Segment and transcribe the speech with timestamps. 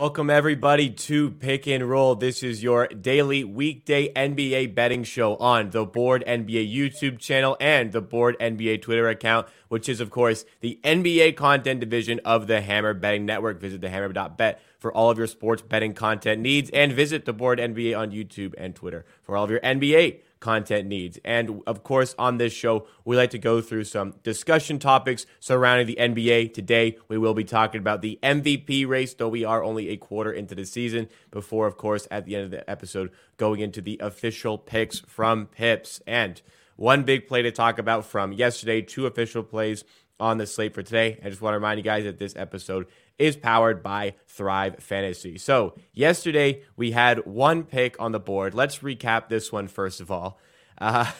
[0.00, 2.14] Welcome, everybody, to Pick and Roll.
[2.14, 7.90] This is your daily weekday NBA betting show on the Board NBA YouTube channel and
[7.90, 12.60] the Board NBA Twitter account, which is, of course, the NBA content division of the
[12.60, 13.60] Hammer Betting Network.
[13.60, 17.98] Visit thehammer.bet for all of your sports betting content needs and visit the Board NBA
[17.98, 21.18] on YouTube and Twitter for all of your NBA content needs.
[21.24, 25.86] And of course, on this show, we like to go through some discussion topics surrounding
[25.86, 26.54] the NBA.
[26.54, 30.32] Today, we will be talking about the MVP race, though we are only a quarter
[30.32, 33.98] into the season, before, of course, at the end of the episode, going into the
[34.00, 36.00] official picks from Pips.
[36.06, 36.40] And
[36.76, 39.84] one big play to talk about from yesterday, two official plays
[40.20, 41.18] on the slate for today.
[41.24, 42.86] I just want to remind you guys that this episode
[43.18, 45.38] is powered by Thrive Fantasy.
[45.38, 48.54] So, yesterday we had one pick on the board.
[48.54, 50.38] Let's recap this one first of all.
[50.78, 51.10] Uh,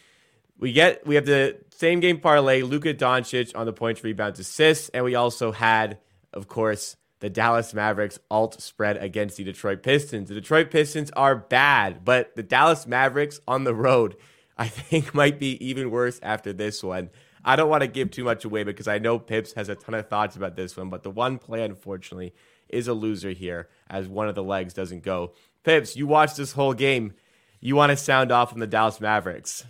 [0.58, 4.88] we get we have the same game parlay, Luka Doncic on the points, rebounds, assists,
[4.90, 5.98] and we also had,
[6.32, 10.28] of course, the Dallas Mavericks alt spread against the Detroit Pistons.
[10.28, 14.16] The Detroit Pistons are bad, but the Dallas Mavericks on the road,
[14.56, 17.10] I think, might be even worse after this one.
[17.44, 19.94] I don't want to give too much away because I know Pips has a ton
[19.94, 22.34] of thoughts about this one, but the one play, unfortunately,
[22.68, 25.32] is a loser here as one of the legs doesn't go.
[25.64, 27.14] Pips, you watched this whole game.
[27.60, 29.64] You want to sound off on the Dallas Mavericks.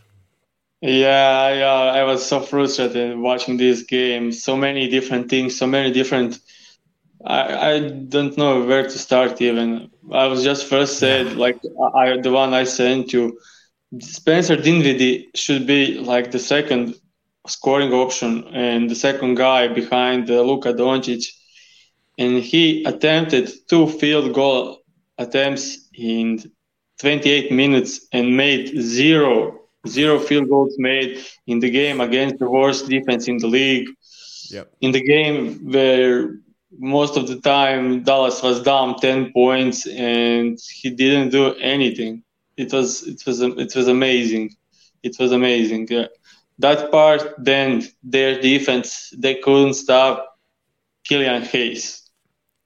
[0.81, 4.33] Yeah, I, uh, I was so frustrated watching this game.
[4.33, 6.41] So many different things, so many different.
[7.25, 9.91] I, I don't know where to start even.
[10.11, 11.61] I was just first said like
[11.95, 13.39] I the one I sent you.
[14.01, 16.97] Spencer Dinwiddie should be like the second
[17.47, 21.27] scoring option and the second guy behind uh, Luka Doncic,
[22.19, 24.83] and he attempted two field goal
[25.19, 26.43] attempts in
[27.01, 32.89] 28 minutes and made zero zero field goals made in the game against the worst
[32.89, 33.89] defense in the league.
[34.51, 34.73] Yep.
[34.81, 36.37] In the game where
[36.79, 42.23] most of the time Dallas was down 10 points and he didn't do anything.
[42.57, 44.55] It was it was it was amazing.
[45.03, 45.89] It was amazing.
[45.91, 46.07] Yeah
[46.63, 50.37] that part, then their defense, they couldn't stop
[51.05, 52.11] Killian Hayes.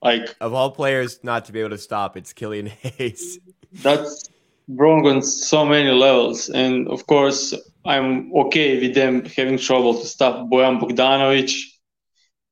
[0.03, 3.39] Like of all players not to be able to stop, it's Killian Hayes.
[3.73, 4.29] that's
[4.69, 6.49] wrong on so many levels.
[6.49, 7.55] And of course,
[7.85, 11.53] I'm okay with them having trouble to stop Bojan Bogdanovic.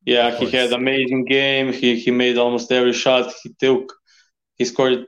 [0.07, 1.73] Yeah, he had amazing game.
[1.73, 3.93] He he made almost every shot he took.
[4.57, 5.07] He scored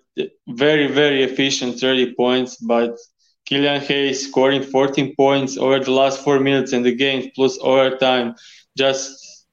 [0.49, 2.97] very very efficient 30 points, but
[3.47, 8.35] Killian Hayes scoring 14 points over the last four minutes in the game plus overtime.
[8.77, 9.47] Just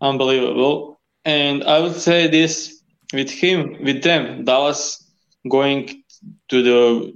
[0.00, 1.00] unbelievable.
[1.24, 2.82] And I would say this
[3.12, 5.06] with him, with them, Dallas
[5.48, 6.02] going
[6.48, 7.14] to the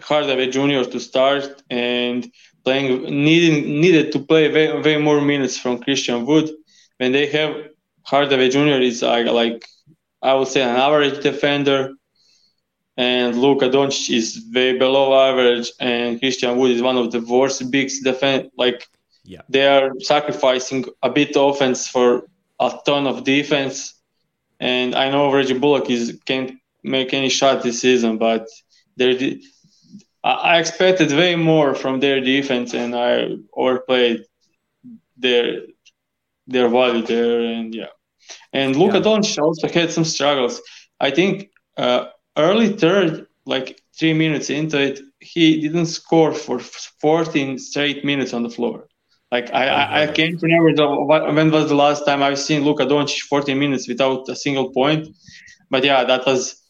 [0.00, 0.88] Hardaway Jr.
[0.90, 2.30] to start and
[2.64, 6.50] playing needing needed to play way, way more minutes from Christian Wood.
[6.98, 7.56] When they have
[8.04, 8.80] Hardaway Jr.
[8.80, 9.66] is like, like
[10.22, 11.94] I would say an average defender
[12.96, 17.70] and Luka Doncic is way below average, and Christian Wood is one of the worst
[17.70, 18.48] bigs defense.
[18.56, 18.88] Like
[19.24, 19.42] yeah.
[19.48, 23.94] they are sacrificing a bit offense for a ton of defense.
[24.58, 26.52] And I know Reggie Bullock is can't
[26.82, 28.46] make any shot this season, but
[28.96, 29.40] they
[30.22, 34.24] I expected way more from their defense, and I overplayed
[35.16, 35.62] their
[36.46, 37.40] their value there.
[37.40, 37.92] And yeah,
[38.52, 39.04] and Luka yeah.
[39.04, 40.60] Doncic also had some struggles.
[41.00, 41.50] I think.
[41.76, 42.06] Uh,
[42.40, 48.42] early third, like three minutes into it, he didn't score for 14 straight minutes on
[48.42, 48.86] the floor.
[49.30, 50.72] Like I, I, I can't remember
[51.32, 55.08] when was the last time I've seen Luka Doncic 14 minutes without a single point.
[55.70, 56.60] But yeah, that was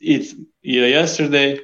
[0.00, 1.58] it yeah, yesterday.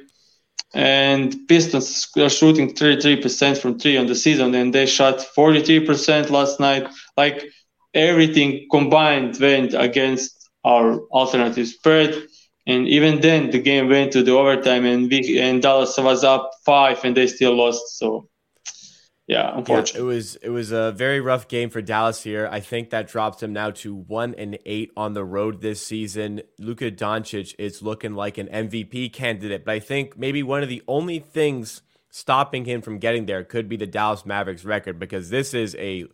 [0.73, 6.59] And Pistons are shooting 33% from three on the season, and they shot 43% last
[6.59, 6.89] night.
[7.15, 7.45] Like
[7.93, 12.27] everything combined went against our alternative spread
[12.67, 16.51] and even then, the game went to the overtime, and we, and Dallas was up
[16.65, 17.99] five, and they still lost.
[17.99, 18.27] So,
[19.27, 22.49] yeah, unfortunately, yeah, it was it was a very rough game for Dallas here.
[22.51, 26.41] I think that drops them now to one and eight on the road this season.
[26.57, 30.81] Luka Doncic is looking like an MVP candidate, but I think maybe one of the
[30.87, 35.53] only things stopping him from getting there could be the Dallas Mavericks record because this
[35.53, 36.05] is a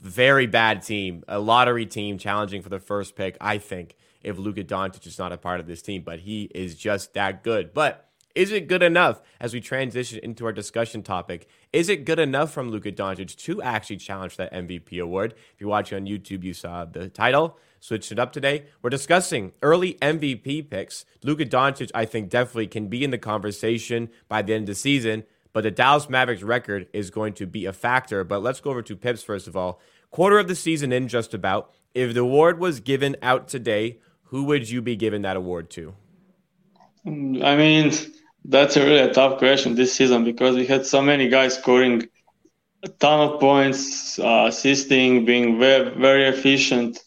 [0.00, 3.36] very bad team, a lottery team challenging for the first pick.
[3.40, 6.74] I think if Luka Doncic is not a part of this team, but he is
[6.76, 7.72] just that good.
[7.74, 11.48] But is it good enough as we transition into our discussion topic?
[11.72, 15.34] Is it good enough from Luka Doncic to actually challenge that MVP award?
[15.54, 17.58] If you're watching on YouTube, you saw the title.
[17.80, 18.66] Switched it up today.
[18.82, 21.04] We're discussing early MVP picks.
[21.22, 24.74] Luka Doncic, I think, definitely can be in the conversation by the end of the
[24.74, 25.24] season.
[25.52, 28.22] but the Dallas Mavericks record is going to be a factor.
[28.22, 29.80] But let's go over to Pips first of all.
[30.10, 31.72] Quarter of the season in, just about.
[31.94, 33.98] If the award was given out today,
[34.30, 35.94] who would you be giving that award to?
[37.06, 37.92] I mean,
[38.44, 42.08] that's a really a tough question this season because we had so many guys scoring
[42.82, 46.98] a ton of points, uh, assisting, being very, very efficient.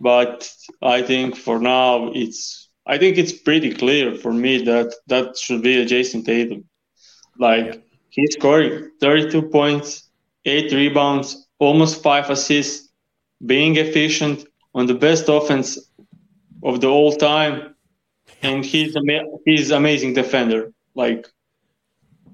[0.00, 0.50] But
[0.80, 5.62] I think for now, it's I think it's pretty clear for me that that should
[5.62, 6.64] be a Jayson Tatum.
[7.38, 7.80] Like yeah.
[8.10, 10.10] he's scoring 32 points,
[10.44, 12.88] eight rebounds, almost five assists,
[13.44, 14.44] being efficient
[14.74, 15.78] on the best offense
[16.62, 17.74] of the all time,
[18.42, 20.72] and he's ama- he's amazing defender.
[20.94, 21.26] Like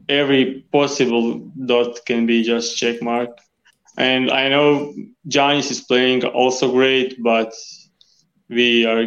[0.09, 3.31] every possible dot can be just check mark.
[3.97, 4.95] And I know
[5.29, 7.53] Giannis is playing also great, but
[8.49, 9.07] we are,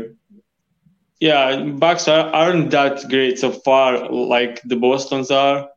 [1.20, 5.70] yeah, Bucks are, aren't that great so far, like the Boston's are.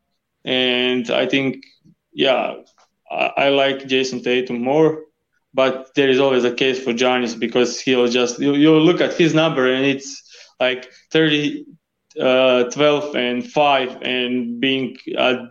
[0.44, 1.64] And I think,
[2.12, 2.54] yeah,
[3.10, 5.04] I, I like Jayson Tatum more,
[5.54, 9.14] but there is always a case for Giannis because he'll just you, you look at
[9.14, 10.22] his number and it's
[10.60, 11.64] like 30
[12.20, 15.46] uh, 12 and 5 and being a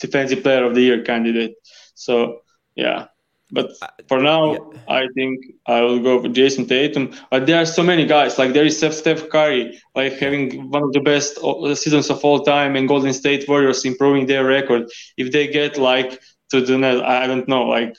[0.00, 1.54] defensive player of the year candidate.
[1.94, 2.40] So,
[2.74, 3.06] yeah.
[3.52, 3.72] But
[4.08, 4.58] for now, yeah.
[4.88, 7.12] I think I will go for Jayson Tatum.
[7.30, 8.38] But there are so many guys.
[8.38, 11.34] Like there is Steph Curry, like having one of the best
[11.76, 14.88] seasons of all time, and Golden State Warriors improving their record.
[15.16, 16.20] If they get like
[16.50, 17.96] to the net, I don't know, like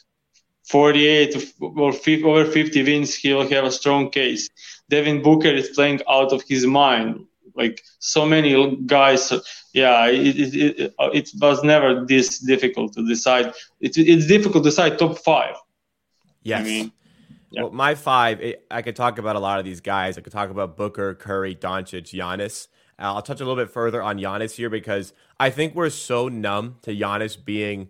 [0.64, 4.50] 48 or 50, over 50 wins, he'll have a strong case.
[4.90, 7.26] Devin Booker is playing out of his mind.
[7.56, 9.34] Like so many guys
[9.74, 13.54] yeah it, it, it, it was never this difficult to decide.
[13.80, 15.56] It, it's difficult to decide top five.
[16.44, 16.62] Yes.
[16.62, 16.92] I mean,
[17.52, 17.64] yeah.
[17.64, 20.18] well my five it, i could talk about a lot of these guys.
[20.18, 22.68] I could talk about booker curry Doncic, Giannis.
[23.00, 26.28] Uh, i'll touch a little bit further on Giannis here because i think we're so
[26.28, 27.90] numb to Giannis being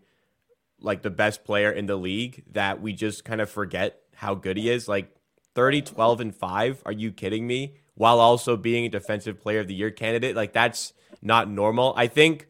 [0.82, 4.58] like the best player in the league that we just kind of forget how good
[4.58, 5.16] he is like
[5.56, 9.68] 30 12 and 5 are you kidding me while also being a defensive player of
[9.68, 10.36] the year candidate.
[10.36, 11.94] Like that's not normal.
[11.96, 12.48] I think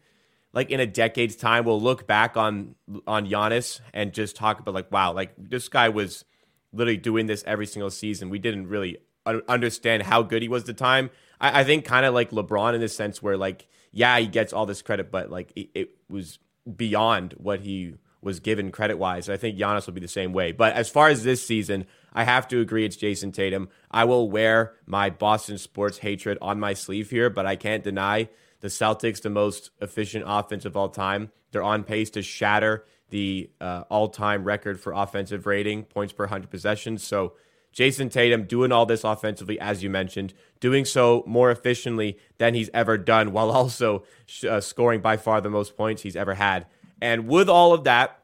[0.53, 2.75] like in a decade's time we'll look back on
[3.07, 6.25] on Giannis and just talk about like wow, like this guy was
[6.73, 8.29] literally doing this every single season.
[8.29, 11.09] We didn't really understand how good he was at the time.
[11.39, 14.53] I, I think kind of like LeBron in the sense where like yeah, he gets
[14.53, 16.39] all this credit, but like it, it was
[16.77, 19.29] beyond what he was given credit wise.
[19.29, 20.51] I think Giannis will be the same way.
[20.51, 23.69] But as far as this season, I have to agree it's Jayson Tatum.
[23.89, 28.29] I will wear my Boston sports hatred on my sleeve here, but I can't deny
[28.59, 31.31] the Celtics, the most efficient offense of all time.
[31.51, 36.23] They're on pace to shatter the uh, all time record for offensive rating, points per
[36.25, 37.03] 100 possessions.
[37.03, 37.33] So,
[37.73, 42.69] Jayson Tatum doing all this offensively, as you mentioned, doing so more efficiently than he's
[42.73, 44.03] ever done, while also
[44.47, 46.65] uh, scoring by far the most points he's ever had.
[47.01, 48.23] And with all of that,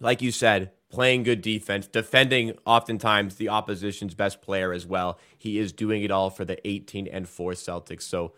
[0.00, 5.18] like you said, playing good defense, defending oftentimes the opposition's best player as well.
[5.38, 8.02] He is doing it all for the 18 and 4 Celtics.
[8.02, 8.32] So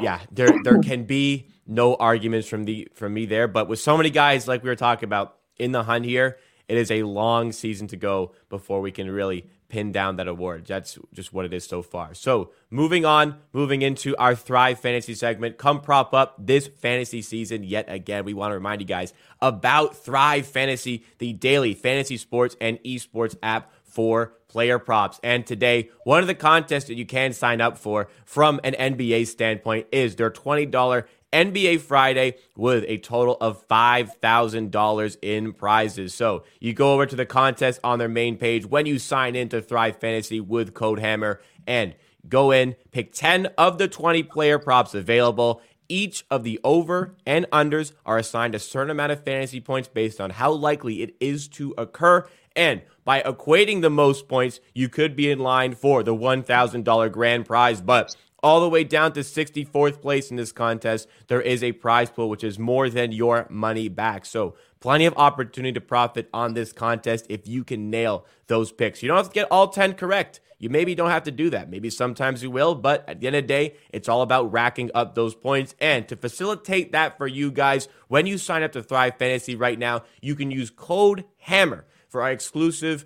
[0.00, 3.96] yeah, there there can be no arguments from the from me there, but with so
[3.96, 6.38] many guys like we were talking about in the hunt here,
[6.68, 10.66] it is a long season to go before we can really pin down that award.
[10.66, 12.14] That's just what it is so far.
[12.14, 15.58] So, moving on, moving into our Thrive Fantasy segment.
[15.58, 18.24] Come prop up this fantasy season yet again.
[18.24, 23.36] We want to remind you guys about Thrive Fantasy, the daily fantasy sports and esports
[23.42, 25.20] app for player props.
[25.22, 29.26] And today, one of the contests that you can sign up for from an NBA
[29.26, 36.14] standpoint is their $20 NBA Friday with a total of $5,000 in prizes.
[36.14, 39.48] So you go over to the contest on their main page when you sign in
[39.50, 41.94] to Thrive Fantasy with Code Hammer and
[42.28, 45.60] go in, pick 10 of the 20 player props available.
[45.88, 50.20] Each of the over and unders are assigned a certain amount of fantasy points based
[50.20, 52.26] on how likely it is to occur.
[52.56, 57.46] And by equating the most points, you could be in line for the $1,000 grand
[57.46, 57.80] prize.
[57.80, 62.10] But all the way down to 64th place in this contest, there is a prize
[62.10, 64.26] pool which is more than your money back.
[64.26, 69.02] So, plenty of opportunity to profit on this contest if you can nail those picks.
[69.02, 70.40] You don't have to get all 10 correct.
[70.58, 71.68] You maybe don't have to do that.
[71.68, 74.90] Maybe sometimes you will, but at the end of the day, it's all about racking
[74.94, 75.74] up those points.
[75.80, 79.78] And to facilitate that for you guys, when you sign up to Thrive Fantasy right
[79.78, 83.04] now, you can use code HAMMER for our exclusive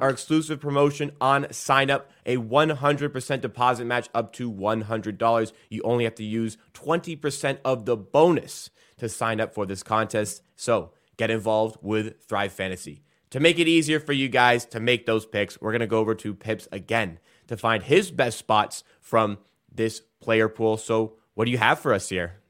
[0.00, 2.10] our exclusive promotion on sign up.
[2.24, 7.96] A 100% deposit match up to $100 you only have to use 20% of the
[7.96, 10.42] bonus to sign up for this contest.
[10.56, 13.02] So get involved with thrive fantasy.
[13.30, 15.98] To make it easier for you guys to make those picks we're going to go
[15.98, 19.38] over to pips again to find his best spots from
[19.72, 20.76] this player pool.
[20.76, 22.40] So what do you have for us here?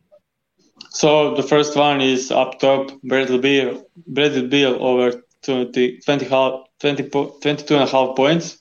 [0.91, 6.66] So the first one is up top, Bradley Beal, Bradley Beal over 20, 20, half,
[6.81, 8.59] 20, 22 and a half points.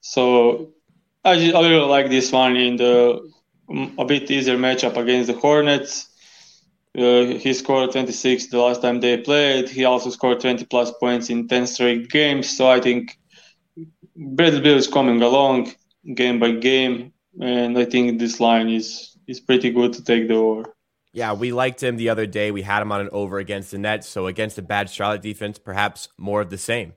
[0.00, 0.72] So
[1.24, 3.32] I, just, I really like this one in the
[3.98, 6.08] a bit easier matchup against the Hornets.
[6.96, 9.68] Uh, he scored 26 the last time they played.
[9.68, 12.56] He also scored 20 plus points in 10 straight games.
[12.56, 13.18] So I think
[14.16, 15.72] Bradley Beal is coming along
[16.14, 20.34] game by game, and I think this line is is pretty good to take the
[20.34, 20.74] over.
[21.12, 22.50] Yeah, we liked him the other day.
[22.50, 24.08] We had him on an over against the Nets.
[24.08, 26.92] So against a bad Charlotte defense, perhaps more of the same.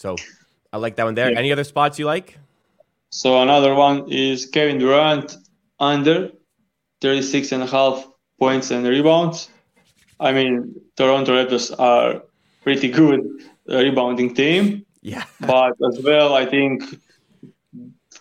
[0.00, 0.16] So
[0.72, 1.30] I like that one there.
[1.30, 1.38] Yeah.
[1.38, 2.38] Any other spots you like?
[3.10, 5.36] So another one is Kevin Durant
[5.78, 6.30] under
[7.02, 9.50] 36 and a half points and rebounds.
[10.18, 12.22] I mean, Toronto Raptors are
[12.62, 13.20] pretty good
[13.68, 14.86] uh, rebounding team.
[15.02, 15.24] Yeah.
[15.40, 16.82] but as well, I think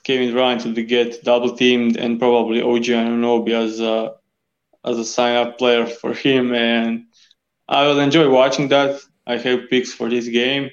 [0.03, 4.15] Kevin Durant will get double teamed and probably OG Anunoby as a,
[4.83, 6.53] as a sign up player for him.
[6.53, 7.05] And
[7.69, 9.00] I will enjoy watching that.
[9.25, 10.71] I have picks for this game.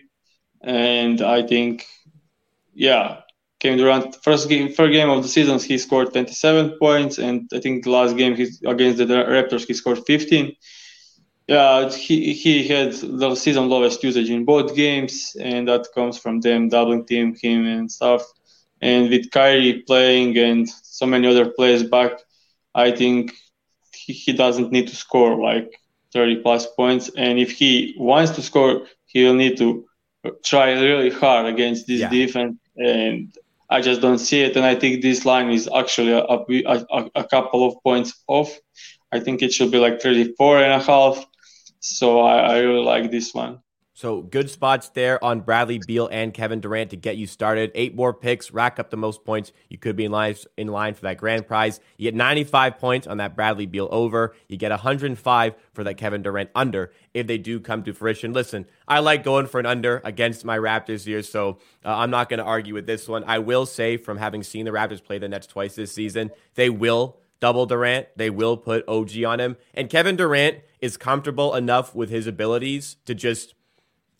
[0.62, 1.86] And I think,
[2.74, 3.20] yeah,
[3.60, 7.60] Kevin Durant first game first game of the season he scored 27 points and I
[7.60, 10.54] think the last game he's against the Raptors he scored 15.
[11.48, 16.40] Yeah, he he had the season lowest usage in both games and that comes from
[16.40, 18.22] them doubling team him and stuff.
[18.80, 22.12] And with Kyrie playing and so many other players back,
[22.74, 23.32] I think
[23.92, 25.80] he, he doesn't need to score like
[26.12, 27.10] 30 plus points.
[27.16, 29.86] And if he wants to score, he will need to
[30.44, 32.10] try really hard against this yeah.
[32.10, 32.56] defense.
[32.76, 33.34] And
[33.68, 37.24] I just don't see it, and I think this line is actually a, a, a,
[37.24, 38.56] couple of points off.
[39.10, 41.26] I think it should be like 34 and a half.
[41.80, 43.60] So I, I really like this one.
[43.96, 47.72] So good spots there on Bradley Beal and Kevin Durant to get you started.
[47.74, 49.52] Eight more picks, rack up the most points.
[49.70, 51.80] You could be in line in line for that grand prize.
[51.96, 54.36] You get 95 points on that Bradley Beal over.
[54.48, 58.34] You get 105 for that Kevin Durant under if they do come to fruition.
[58.34, 62.28] Listen, I like going for an under against my Raptors here, so uh, I'm not
[62.28, 63.24] going to argue with this one.
[63.26, 66.68] I will say from having seen the Raptors play the Nets twice this season, they
[66.68, 68.08] will double Durant.
[68.14, 69.56] They will put OG on him.
[69.72, 73.54] And Kevin Durant is comfortable enough with his abilities to just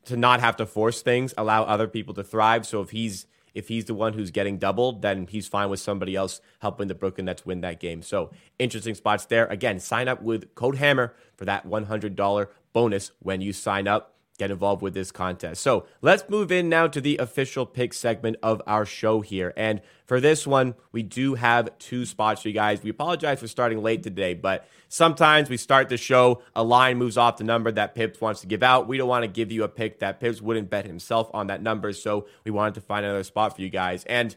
[0.07, 2.67] to not have to force things, allow other people to thrive.
[2.67, 6.15] So if he's if he's the one who's getting doubled, then he's fine with somebody
[6.15, 8.03] else helping the Brooklyn Nets win that game.
[8.03, 9.47] So interesting spots there.
[9.47, 14.51] Again, sign up with Code Hammer for that $100 bonus when you sign up get
[14.51, 15.63] involved with this contest.
[15.63, 19.53] So let's move in now to the official pick segment of our show here.
[19.57, 22.83] And for this one, we do have two spots for you guys.
[22.83, 27.17] We apologize for starting late today, but sometimes we start the show, a line moves
[27.17, 28.87] off the number that Pips wants to give out.
[28.87, 31.63] We don't want to give you a pick that Pips wouldn't bet himself on that
[31.63, 31.93] number.
[31.93, 34.05] So we wanted to find another spot for you guys.
[34.05, 34.37] And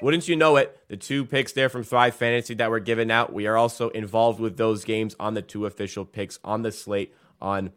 [0.00, 3.34] wouldn't you know it, the two picks there from Thrive Fantasy that were given out,
[3.34, 7.14] we are also involved with those games on the two official picks on the slate
[7.40, 7.72] on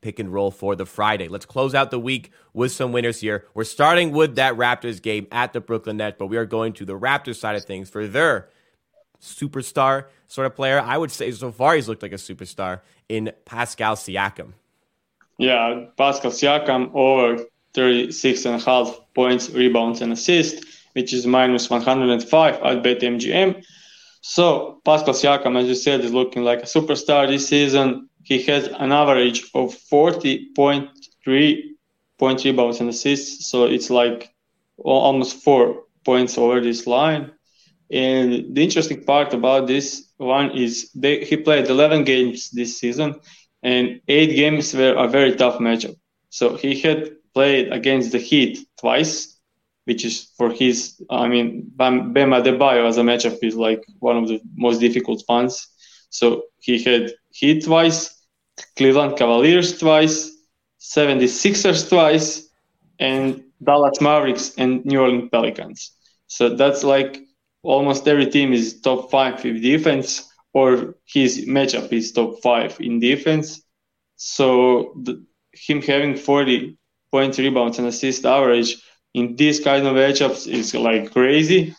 [0.00, 1.28] pick and roll for the Friday.
[1.28, 3.46] Let's close out the week with some winners here.
[3.54, 6.84] We're starting with that Raptors game at the Brooklyn Nets, but we are going to
[6.84, 8.48] the Raptors side of things for their
[9.20, 10.80] superstar sort of player.
[10.80, 14.52] I would say so far he's looked like a superstar in Pascal Siakam.
[15.38, 21.70] Yeah, Pascal Siakam over 36 and a half points, rebounds, and assists, which is minus
[21.70, 23.64] 105 at BetMGM.
[24.20, 28.68] So Pascal Siakam, as you said, is looking like a superstar this season he has
[28.68, 31.62] an average of 40.3
[32.18, 33.50] point rebounds and assists.
[33.50, 34.30] So it's like
[34.76, 37.32] almost four points over this line.
[37.90, 43.14] And the interesting part about this one is they, he played 11 games this season,
[43.62, 45.96] and eight games were a very tough matchup.
[46.28, 49.37] So he had played against the Heat twice,
[49.88, 54.28] which is for his, I mean, Bam, Adebayo as a matchup is like one of
[54.28, 55.66] the most difficult ones.
[56.10, 57.98] So he had Heat twice,
[58.76, 60.30] Cleveland Cavaliers twice,
[60.78, 62.50] 76ers twice,
[62.98, 65.92] and Dallas Mavericks and New Orleans Pelicans.
[66.26, 67.20] So that's like
[67.62, 73.00] almost every team is top five in defense, or his matchup is top five in
[73.00, 73.62] defense.
[74.16, 76.76] So the, him having 40
[77.10, 78.76] points, rebounds, and assist average
[79.14, 81.74] in these kind of matchups is like crazy.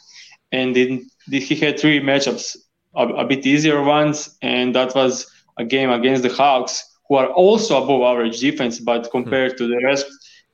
[0.52, 2.58] And in, he had three matchups,
[2.96, 7.28] a, a bit easier ones, and that was a game against the Hawks, who are
[7.28, 9.12] also above average defense, but hmm.
[9.12, 10.06] compared to the rest,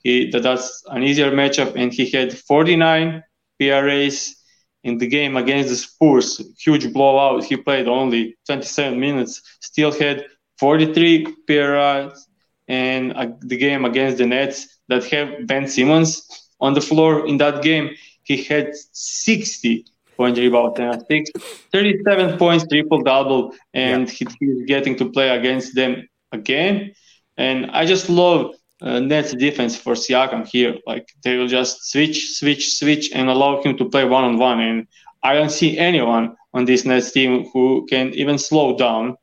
[0.03, 1.75] he, that, that's an easier matchup.
[1.75, 3.23] And he had 49
[3.59, 4.35] PRAs
[4.83, 7.43] in the game against the Spurs, huge blowout.
[7.43, 10.25] He played only 27 minutes, still had
[10.59, 12.27] 43 PRAs.
[12.67, 17.37] And uh, the game against the Nets that have Ben Simmons on the floor in
[17.37, 17.91] that game,
[18.23, 19.85] he had 60
[20.17, 21.29] point rebound and six.
[21.71, 24.13] 37 points, triple double, and yeah.
[24.13, 26.93] he, he's getting to play against them again.
[27.37, 30.75] And I just love uh, Nets defense for Siakam here.
[30.85, 34.59] Like they will just switch, switch, switch, and allow him to play one on one.
[34.59, 34.87] And
[35.23, 39.17] I don't see anyone on this Nets team who can even slow down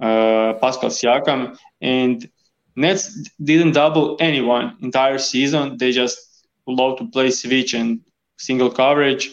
[0.00, 1.56] uh, Pascal Siakam.
[1.80, 2.28] And
[2.74, 5.76] Nets didn't double anyone entire season.
[5.78, 6.18] They just
[6.66, 8.00] love to play switch and
[8.38, 9.30] single coverage.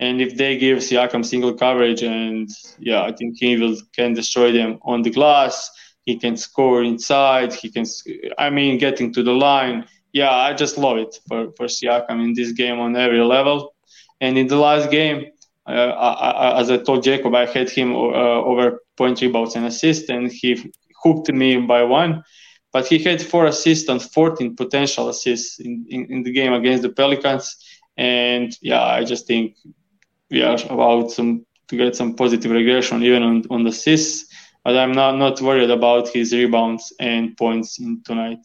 [0.00, 2.48] And if they give Siakam single coverage, and
[2.78, 5.70] yeah, I think he will can destroy them on the glass.
[6.04, 7.54] He can score inside.
[7.54, 7.84] He can,
[8.36, 9.86] I mean, getting to the line.
[10.12, 13.74] Yeah, I just love it for for Siakam in this game on every level.
[14.20, 15.26] And in the last game,
[15.68, 19.66] uh, I, I, as I told Jacob, I had him uh, over point rebounds and
[19.66, 20.72] assists, and he
[21.02, 22.24] hooked me by one.
[22.72, 26.82] But he had four assists and 14 potential assists in, in, in the game against
[26.82, 27.56] the Pelicans.
[27.96, 29.56] And yeah, I just think
[30.30, 34.26] we are about some to get some positive regression even on, on the assists.
[34.64, 38.38] But I'm not, not worried about his rebounds and points in tonight.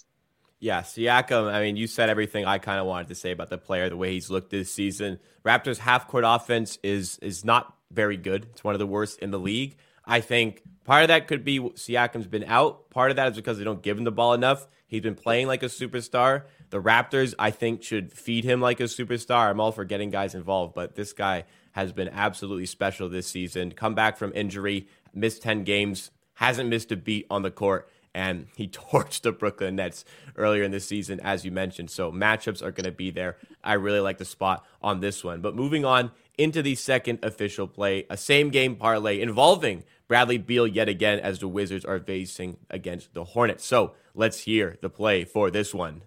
[0.60, 3.60] Yeah, Siakam, I mean, you said everything I kind of wanted to say about the
[3.60, 5.20] player, the way he's looked this season.
[5.46, 8.48] Raptors half court offense is is not very good.
[8.52, 9.78] It's one of the worst in the league.
[10.08, 12.90] I think part of that could be Siakam's been out.
[12.90, 14.68] Part of that is because they don't give him the ball enough.
[14.88, 16.44] He's been playing like a superstar.
[16.70, 19.50] The Raptors, I think, should feed him like a superstar.
[19.50, 23.74] I'm all for getting guys involved, but this guy has been absolutely special this season.
[23.74, 28.48] Come back from injury, missed 10 games, hasn't missed a beat on the court, and
[28.56, 30.06] he torched the Brooklyn Nets
[30.38, 31.92] earlier in the season, as you mentioned.
[31.92, 33.38] So matchups are going to be there.
[33.64, 35.42] I really like the spot on this one.
[35.42, 40.68] But moving on into the second official play, a same game parlay involving Bradley Beal
[40.68, 43.66] yet again as the Wizards are facing against the Hornets.
[43.66, 46.04] So let's hear the play for this one.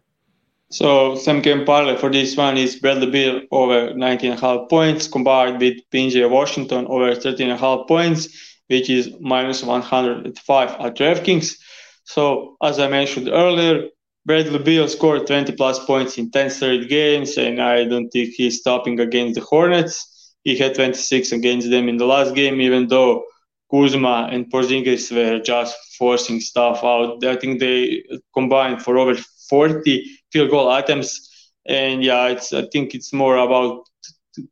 [0.71, 5.78] So same game parlay for this one is Bradley Beal over 19.5 points combined with
[5.92, 8.28] PJ Washington over 13.5 points,
[8.69, 11.57] which is minus 105 at DraftKings.
[12.04, 13.88] So as I mentioned earlier,
[14.25, 18.60] Bradley Beal scored 20 plus points in 10 straight games, and I don't think he's
[18.60, 20.34] stopping against the Hornets.
[20.45, 23.25] He had 26 against them in the last game, even though
[23.71, 27.25] Kuzma and Porzingis were just forcing stuff out.
[27.25, 28.02] I think they
[28.35, 29.15] combined for over
[29.49, 31.52] 40 field goal attempts.
[31.67, 33.87] And yeah, it's I think it's more about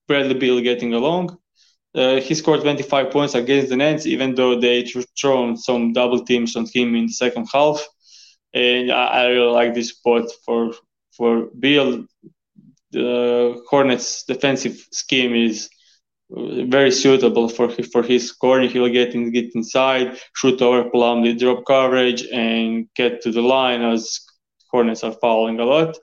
[0.07, 1.39] Bradley Beal getting along.
[1.95, 4.87] Uh, he scored 25 points against the Nets, even though they
[5.21, 7.81] thrown some double teams on him in the second half.
[8.55, 10.73] And I, I really like this spot for
[11.17, 12.05] for Beal.
[12.93, 15.69] The Hornets' defensive scheme is
[16.31, 18.69] very suitable for his, for his scoring.
[18.69, 23.41] He'll get in, get inside, shoot over plum with drop coverage, and get to the
[23.41, 24.21] line as
[24.71, 25.97] Hornets are fouling a lot.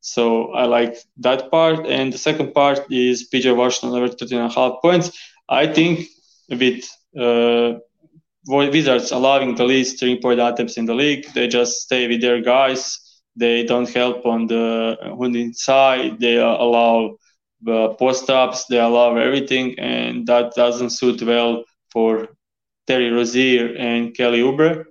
[0.00, 1.86] So I like that part.
[1.86, 5.16] And the second part is PJ Washington over 13 and a half points.
[5.48, 6.08] I think
[6.48, 6.84] with
[7.16, 7.74] uh,
[8.48, 12.40] Wizards allowing the least three point attempts in the league, they just stay with their
[12.40, 12.98] guys.
[13.36, 16.18] They don't help on the on the inside.
[16.18, 17.16] They allow
[17.64, 22.28] post ups, they allow everything, and that doesn't suit well for
[22.86, 24.84] Terry Rozier and Kelly Oubre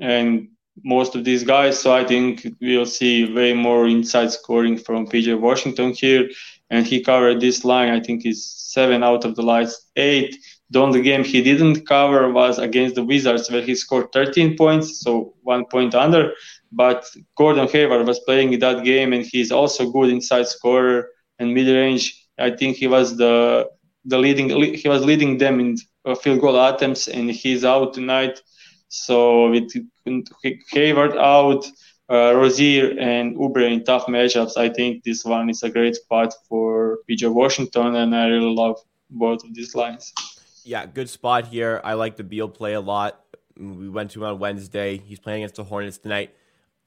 [0.00, 0.48] and
[0.84, 1.78] most of these guys.
[1.80, 6.28] So I think we'll see way more inside scoring from PJ Washington here.
[6.70, 10.36] And he covered this line, I think is seven out of the last eight.
[10.70, 15.00] The only game he didn't cover was against the Wizards, where he scored 13 points,
[15.00, 16.32] so one point under.
[16.72, 21.54] But Gordon Hayward was playing in that game, and he's also good inside scorer and
[21.54, 22.26] mid range.
[22.38, 23.70] I think he was the
[24.04, 28.40] the leading he was leading them in uh, field goal attempts, and he's out tonight.
[28.88, 29.72] So with
[30.70, 31.66] Hayward out,
[32.08, 36.32] uh, Rozier and Oubre in tough matchups, I think this one is a great spot
[36.48, 38.78] for PJ Washington, and I really love
[39.10, 40.12] both of these lines.
[40.64, 41.80] Yeah, good spot here.
[41.84, 43.20] I like the Beal play a lot.
[43.56, 44.98] We went to him on Wednesday.
[44.98, 46.34] He's playing against the Hornets tonight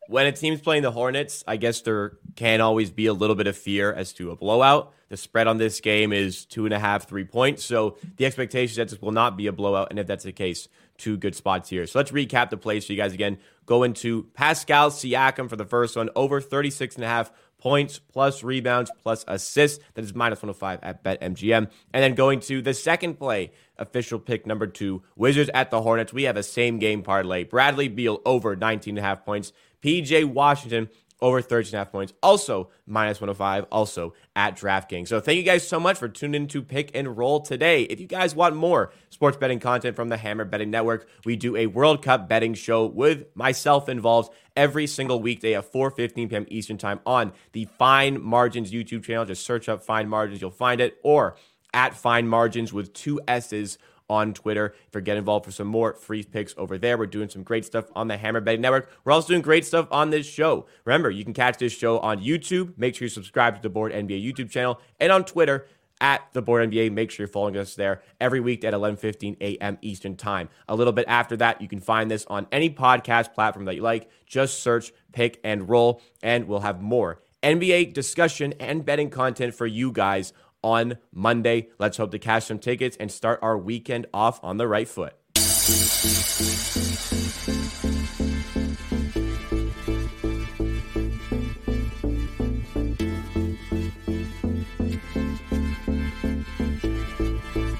[0.09, 3.45] when a team's playing the Hornets, I guess there can always be a little bit
[3.45, 4.91] of fear as to a blowout.
[5.09, 7.63] The spread on this game is two and a half, three points.
[7.63, 9.89] So the expectation is that this will not be a blowout.
[9.91, 10.67] And if that's the case,
[10.97, 11.85] two good spots here.
[11.85, 13.37] So let's recap the plays for you guys again.
[13.67, 18.41] Go into Pascal Siakam for the first one, over 36 and a half points plus
[18.43, 19.83] rebounds plus assists.
[19.93, 21.69] That is minus 105 at BetMGM.
[21.93, 26.13] And then going to the second play, official pick number two, Wizards at the Hornets.
[26.13, 27.43] We have a same game parlay.
[27.43, 29.53] Bradley Beal over 19 and a half points.
[29.83, 30.89] PJ Washington
[31.21, 35.09] over 13 and a half points, also minus 105, also at DraftKings.
[35.09, 37.83] So thank you guys so much for tuning in to Pick and Roll today.
[37.83, 41.55] If you guys want more sports betting content from the Hammer Betting Network, we do
[41.55, 46.45] a World Cup betting show with myself involved every single weekday at 4.15 p.m.
[46.49, 49.25] Eastern Time on the Fine Margins YouTube channel.
[49.25, 50.99] Just search up Fine Margins, you'll find it.
[51.03, 51.35] Or
[51.73, 53.77] at Fine Margins with two S's
[54.09, 54.73] on Twitter.
[54.87, 57.65] If you're getting involved for some more free picks over there, we're doing some great
[57.65, 58.89] stuff on the Hammer Betting Network.
[59.03, 60.65] We're also doing great stuff on this show.
[60.85, 62.77] Remember, you can catch this show on YouTube.
[62.77, 65.67] Make sure you subscribe to the Board NBA YouTube channel and on Twitter
[66.01, 66.91] at the Board NBA.
[66.91, 69.77] Make sure you're following us there every week at 11:15 a.m.
[69.81, 70.49] Eastern Time.
[70.67, 73.81] A little bit after that, you can find this on any podcast platform that you
[73.81, 74.09] like.
[74.25, 79.65] Just search Pick and Roll, and we'll have more NBA discussion and betting content for
[79.65, 81.69] you guys on Monday.
[81.77, 85.13] Let's hope to cash some tickets and start our weekend off on the right foot.